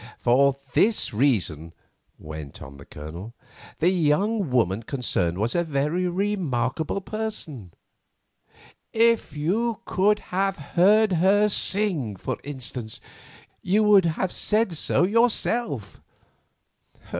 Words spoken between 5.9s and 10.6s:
remarkable person; if you could have